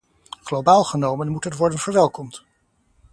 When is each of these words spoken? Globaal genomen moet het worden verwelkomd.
Globaal 0.43 0.83
genomen 0.83 1.27
moet 1.29 1.43
het 1.43 1.55
worden 1.57 1.79
verwelkomd. 1.79 2.43